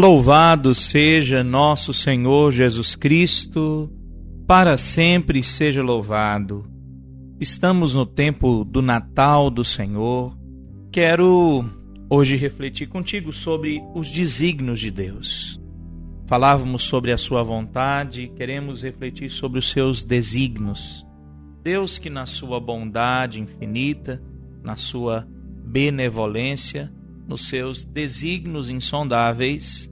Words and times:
Louvado 0.00 0.74
seja 0.74 1.44
nosso 1.44 1.92
Senhor 1.92 2.52
Jesus 2.52 2.96
Cristo, 2.96 3.92
para 4.46 4.78
sempre 4.78 5.44
seja 5.44 5.82
louvado. 5.82 6.64
Estamos 7.38 7.94
no 7.94 8.06
tempo 8.06 8.64
do 8.64 8.80
Natal 8.80 9.50
do 9.50 9.62
Senhor. 9.62 10.34
Quero 10.90 11.66
hoje 12.08 12.34
refletir 12.34 12.88
contigo 12.88 13.30
sobre 13.30 13.82
os 13.94 14.10
desígnios 14.10 14.80
de 14.80 14.90
Deus. 14.90 15.60
Falávamos 16.26 16.84
sobre 16.84 17.12
a 17.12 17.18
sua 17.18 17.42
vontade, 17.42 18.32
queremos 18.34 18.82
refletir 18.82 19.28
sobre 19.28 19.58
os 19.58 19.68
seus 19.68 20.02
desígnios. 20.02 21.04
Deus 21.62 21.98
que 21.98 22.08
na 22.08 22.24
sua 22.24 22.58
bondade 22.58 23.38
infinita, 23.38 24.18
na 24.62 24.76
sua 24.76 25.28
benevolência, 25.62 26.90
nos 27.28 27.42
seus 27.42 27.84
desígnios 27.84 28.68
insondáveis, 28.68 29.89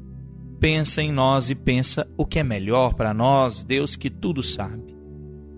pensa 0.60 1.02
em 1.02 1.12
nós 1.12 1.50
e 1.50 1.54
pensa 1.54 2.08
o 2.16 2.26
que 2.26 2.38
é 2.38 2.44
melhor 2.44 2.94
para 2.94 3.14
nós, 3.14 3.62
Deus 3.62 3.96
que 3.96 4.10
tudo 4.10 4.42
sabe. 4.42 4.96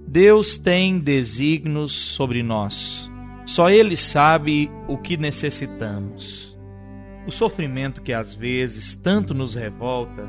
Deus 0.07 0.59
tem 0.59 0.99
desígnios 0.99 1.93
sobre 1.93 2.43
nós. 2.43 3.11
Só 3.47 3.71
Ele 3.71 3.97
sabe 3.97 4.71
o 4.89 4.99
que 4.99 5.17
necessitamos. 5.17 6.59
O 7.27 7.31
sofrimento 7.31 8.03
que 8.03 8.13
às 8.13 8.35
vezes 8.35 8.95
tanto 8.95 9.35
nos 9.35 9.55
revolta 9.55 10.29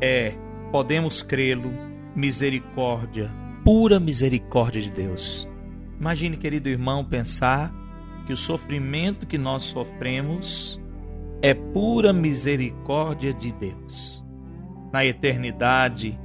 é, 0.00 0.34
podemos 0.70 1.22
crê-lo, 1.22 1.72
misericórdia, 2.14 3.30
pura 3.64 3.98
misericórdia 3.98 4.82
de 4.82 4.90
Deus. 4.90 5.48
Imagine, 5.98 6.36
querido 6.36 6.68
irmão, 6.68 7.04
pensar 7.04 7.72
que 8.26 8.32
o 8.32 8.36
sofrimento 8.36 9.26
que 9.26 9.38
nós 9.38 9.64
sofremos 9.64 10.80
é 11.40 11.54
pura 11.54 12.12
misericórdia 12.12 13.32
de 13.32 13.52
Deus. 13.52 14.24
Na 14.92 15.04
eternidade, 15.04 16.18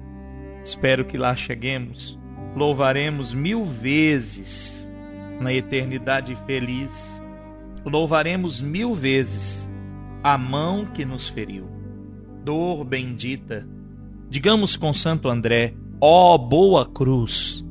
espero 0.63 1.05
que 1.05 1.17
lá 1.17 1.35
cheguemos, 1.35 2.19
louvaremos 2.55 3.33
mil 3.33 3.63
vezes 3.63 4.91
na 5.39 5.53
eternidade 5.53 6.35
feliz, 6.47 7.21
louvaremos 7.85 8.61
mil 8.61 8.93
vezes 8.93 9.69
a 10.23 10.37
mão 10.37 10.85
que 10.85 11.03
nos 11.03 11.27
feriu. 11.27 11.67
Dor 12.43 12.83
bendita, 12.83 13.67
digamos 14.29 14.75
com 14.75 14.93
Santo 14.93 15.29
André, 15.29 15.73
ó 15.99 16.37
boa 16.37 16.85
cruz, 16.85 17.63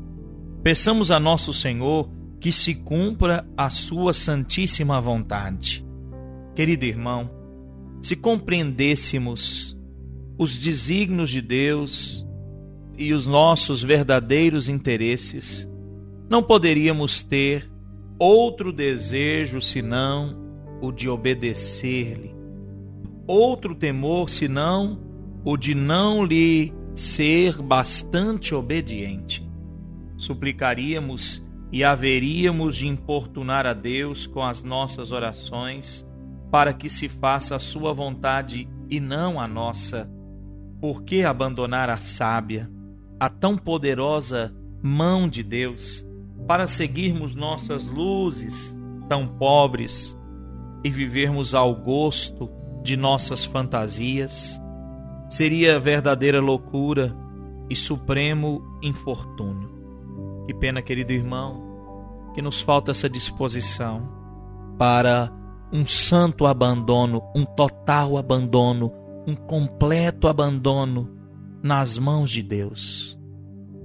peçamos 0.62 1.10
a 1.10 1.18
nosso 1.18 1.52
Senhor 1.52 2.08
que 2.38 2.52
se 2.52 2.74
cumpra 2.74 3.46
a 3.56 3.70
sua 3.70 4.12
santíssima 4.12 5.00
vontade. 5.00 5.84
Querido 6.54 6.84
irmão, 6.84 7.30
se 8.02 8.14
compreendêssemos 8.14 9.74
os 10.36 10.58
desígnios 10.58 11.30
de 11.30 11.40
Deus 11.40 12.26
e 12.96 13.14
os 13.14 13.26
nossos 13.26 13.82
verdadeiros 13.82 14.68
interesses, 14.68 15.66
não 16.28 16.42
poderíamos 16.42 17.22
ter 17.22 17.70
outro 18.18 18.70
desejo 18.70 19.62
senão 19.62 20.36
o 20.82 20.92
de 20.92 21.08
obedecer-lhe, 21.08 22.34
outro 23.26 23.74
temor 23.74 24.28
senão 24.28 25.00
o 25.44 25.56
de 25.56 25.74
não 25.74 26.22
lhe 26.22 26.72
ser 26.94 27.62
bastante 27.62 28.54
obediente. 28.54 29.48
Suplicaríamos 30.18 31.42
e 31.72 31.82
haveríamos 31.82 32.76
de 32.76 32.86
importunar 32.86 33.64
a 33.64 33.72
Deus 33.72 34.26
com 34.26 34.42
as 34.42 34.62
nossas 34.62 35.12
orações 35.12 36.06
para 36.52 36.74
que 36.74 36.90
se 36.90 37.08
faça 37.08 37.56
a 37.56 37.58
sua 37.58 37.94
vontade 37.94 38.68
e 38.90 39.00
não 39.00 39.40
a 39.40 39.48
nossa. 39.48 40.06
Por 40.82 41.02
que 41.02 41.24
abandonar 41.24 41.88
a 41.88 41.96
sábia, 41.96 42.70
a 43.18 43.30
tão 43.30 43.56
poderosa 43.56 44.54
mão 44.82 45.26
de 45.26 45.42
Deus, 45.42 46.06
para 46.46 46.68
seguirmos 46.68 47.34
nossas 47.34 47.88
luzes 47.88 48.76
tão 49.08 49.26
pobres 49.26 50.14
e 50.84 50.90
vivermos 50.90 51.54
ao 51.54 51.74
gosto 51.74 52.50
de 52.82 52.98
nossas 52.98 53.46
fantasias? 53.46 54.60
Seria 55.30 55.80
verdadeira 55.80 56.38
loucura 56.38 57.16
e 57.70 57.74
supremo 57.74 58.62
infortúnio. 58.82 59.72
Que 60.46 60.52
pena, 60.52 60.82
querido 60.82 61.12
irmão, 61.12 61.62
que 62.34 62.42
nos 62.42 62.60
falta 62.60 62.90
essa 62.90 63.08
disposição 63.08 64.06
para 64.76 65.32
um 65.72 65.86
santo 65.86 66.46
abandono, 66.46 67.22
um 67.34 67.44
total 67.44 68.18
abandono, 68.18 68.92
um 69.26 69.34
completo 69.34 70.28
abandono 70.28 71.10
nas 71.62 71.96
mãos 71.96 72.30
de 72.30 72.42
Deus. 72.42 73.18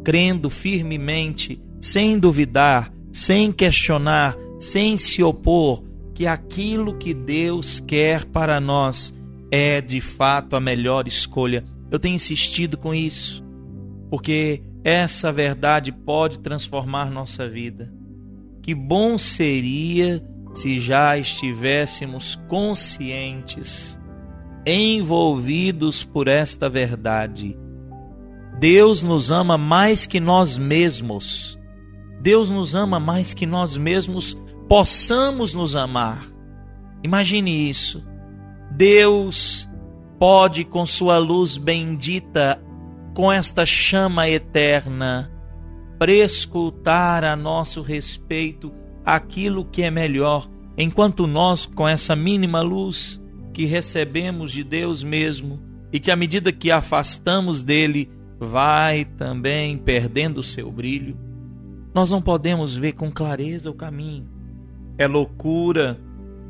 Crendo 0.03 0.49
firmemente, 0.49 1.61
sem 1.79 2.19
duvidar, 2.19 2.91
sem 3.13 3.51
questionar, 3.51 4.35
sem 4.59 4.97
se 4.97 5.23
opor, 5.23 5.83
que 6.13 6.27
aquilo 6.27 6.97
que 6.97 7.13
Deus 7.13 7.79
quer 7.79 8.25
para 8.25 8.59
nós 8.59 9.13
é 9.51 9.79
de 9.79 10.01
fato 10.01 10.55
a 10.55 10.59
melhor 10.59 11.07
escolha. 11.07 11.63
Eu 11.89 11.99
tenho 11.99 12.15
insistido 12.15 12.77
com 12.77 12.93
isso, 12.93 13.43
porque 14.09 14.61
essa 14.83 15.31
verdade 15.31 15.91
pode 15.91 16.39
transformar 16.39 17.11
nossa 17.11 17.47
vida. 17.47 17.93
Que 18.61 18.73
bom 18.73 19.17
seria 19.17 20.21
se 20.57 20.79
já 20.79 21.16
estivéssemos 21.16 22.34
conscientes, 22.47 24.00
envolvidos 24.66 26.03
por 26.03 26.28
esta 26.28 26.68
verdade. 26.68 27.56
Deus 28.59 29.03
nos 29.03 29.29
ama 29.29 29.56
mais 29.56 30.07
que 30.07 30.19
nós 30.19 30.57
mesmos. 30.57 31.59
Deus 32.22 32.50
nos 32.50 32.73
ama 32.73 33.00
mais 33.00 33.35
que 33.35 33.46
nós 33.46 33.78
mesmos 33.78 34.35
possamos 34.67 35.53
nos 35.53 35.75
amar. 35.75 36.25
Imagine 37.03 37.69
isso. 37.69 38.03
Deus 38.72 39.69
pode, 40.17 40.66
com 40.66 40.88
sua 40.88 41.19
luz 41.19 41.56
bendita, 41.56 42.59
com 43.13 43.31
esta 43.31 43.63
chama 43.63 44.28
eterna, 44.28 45.31
prescultar 46.00 47.23
a 47.23 47.35
nosso 47.35 47.84
respeito 47.84 48.73
aquilo 49.07 49.63
que 49.63 49.84
é 49.84 49.90
melhor, 49.90 50.50
enquanto 50.78 51.25
nós, 51.25 51.66
com 51.66 51.88
essa 51.88 52.13
mínima 52.13 52.59
luz 52.59 53.22
que 53.53 53.63
recebemos 53.63 54.51
de 54.51 54.66
Deus 54.66 55.01
mesmo 55.01 55.62
e 55.94 56.00
que 56.00 56.12
à 56.12 56.16
medida 56.18 56.51
que 56.51 56.69
afastamos 56.69 57.63
dele, 57.63 58.09
vai 58.38 59.06
também 59.06 59.78
perdendo 59.78 60.44
seu 60.44 60.69
brilho, 60.69 61.17
nós 61.96 62.12
não 62.12 62.22
podemos 62.22 62.75
ver 62.75 62.94
com 62.94 63.09
clareza 63.09 63.72
o 63.72 63.73
caminho. 63.73 64.29
É 64.97 65.07
loucura 65.07 65.97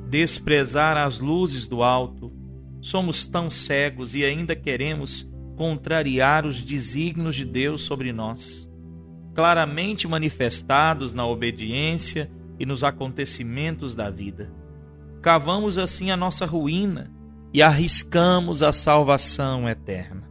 desprezar 0.10 0.98
as 0.98 1.20
luzes 1.20 1.68
do 1.68 1.84
alto. 1.84 2.34
Somos 2.82 3.28
tão 3.28 3.52
cegos 3.52 4.16
e 4.16 4.26
ainda 4.26 4.56
queremos 4.56 5.30
contrariar 5.56 6.44
os 6.44 6.64
desígnios 6.64 7.36
de 7.36 7.46
Deus 7.46 7.84
sobre 7.84 8.12
nós, 8.12 8.68
claramente 9.36 10.08
manifestados 10.08 11.14
na 11.14 11.26
obediência 11.26 12.32
e 12.60 12.66
nos 12.66 12.84
acontecimentos 12.84 13.96
da 13.96 14.10
vida. 14.10 14.52
Cavamos 15.22 15.78
assim 15.78 16.12
a 16.12 16.18
nossa 16.18 16.46
ruína 16.46 17.12
e 17.54 17.62
arriscamos 17.62 18.62
a 18.62 18.72
salvação 18.72 19.68
eterna. 19.68 20.30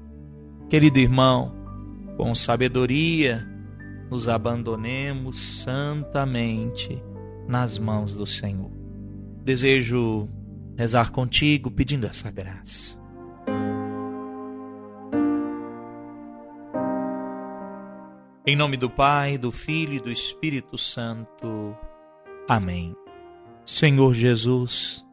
Querido 0.69 0.99
irmão, 0.99 1.55
com 2.17 2.34
sabedoria, 2.34 3.46
nos 4.11 4.28
abandonemos 4.28 5.38
santamente 5.38 7.02
nas 7.49 7.78
mãos 7.78 8.14
do 8.14 8.26
Senhor. 8.26 8.70
Desejo 9.44 10.28
rezar 10.76 11.11
contigo 11.11 11.70
pedindo 11.70 12.06
essa 12.06 12.31
graça. 12.31 12.99
Em 18.46 18.55
nome 18.55 18.76
do 18.76 18.88
Pai, 18.88 19.37
do 19.37 19.50
Filho 19.50 19.94
e 19.94 20.00
do 20.00 20.11
Espírito 20.11 20.78
Santo. 20.78 21.76
Amém. 22.49 22.95
Senhor 23.65 24.15
Jesus, 24.15 25.07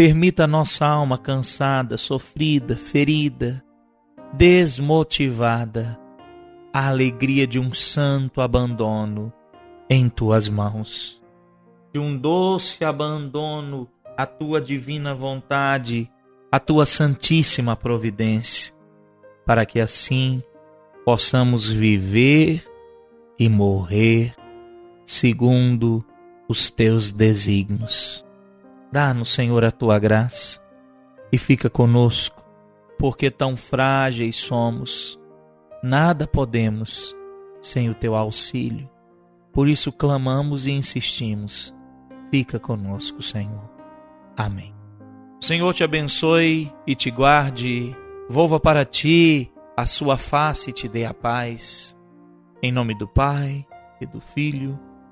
Permita 0.00 0.44
a 0.44 0.46
nossa 0.46 0.86
alma 0.86 1.18
cansada, 1.18 1.98
sofrida, 1.98 2.74
ferida, 2.74 3.62
desmotivada, 4.32 6.00
a 6.72 6.88
alegria 6.88 7.46
de 7.46 7.58
um 7.58 7.74
santo 7.74 8.40
abandono 8.40 9.30
em 9.90 10.08
tuas 10.08 10.48
mãos, 10.48 11.22
de 11.92 12.00
um 12.00 12.16
doce 12.16 12.82
abandono 12.82 13.90
à 14.16 14.24
tua 14.24 14.58
divina 14.58 15.14
vontade, 15.14 16.10
à 16.50 16.58
tua 16.58 16.86
santíssima 16.86 17.76
providência, 17.76 18.72
para 19.44 19.66
que 19.66 19.80
assim 19.80 20.42
possamos 21.04 21.68
viver 21.68 22.64
e 23.38 23.50
morrer 23.50 24.34
segundo 25.04 26.02
os 26.50 26.68
teus 26.68 27.12
desígnios. 27.12 28.26
Dá-nos, 28.90 29.32
Senhor, 29.32 29.64
a 29.64 29.70
tua 29.70 30.00
graça 30.00 30.60
e 31.30 31.38
fica 31.38 31.70
conosco, 31.70 32.44
porque 32.98 33.30
tão 33.30 33.56
frágeis 33.56 34.34
somos, 34.34 35.16
nada 35.80 36.26
podemos 36.26 37.14
sem 37.62 37.88
o 37.88 37.94
teu 37.94 38.16
auxílio. 38.16 38.90
Por 39.52 39.68
isso 39.68 39.92
clamamos 39.92 40.66
e 40.66 40.72
insistimos. 40.72 41.72
Fica 42.32 42.58
conosco, 42.58 43.22
Senhor. 43.22 43.70
Amém. 44.36 44.74
O 45.40 45.44
Senhor 45.44 45.72
te 45.72 45.84
abençoe 45.84 46.72
e 46.84 46.96
te 46.96 47.12
guarde. 47.12 47.96
Volva 48.28 48.58
para 48.58 48.84
ti 48.84 49.52
a 49.76 49.86
sua 49.86 50.16
face 50.16 50.70
e 50.70 50.72
te 50.72 50.88
dê 50.88 51.04
a 51.04 51.14
paz. 51.14 51.96
Em 52.60 52.72
nome 52.72 52.96
do 52.96 53.06
Pai, 53.06 53.64
e 54.00 54.06
do 54.06 54.20
Filho, 54.20 54.78